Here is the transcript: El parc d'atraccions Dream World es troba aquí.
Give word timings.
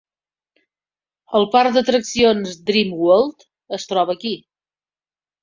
El 1.39 1.45
parc 1.55 1.75
d'atraccions 1.75 2.57
Dream 2.71 2.97
World 3.03 3.47
es 3.79 3.87
troba 3.93 4.19
aquí. 4.19 4.35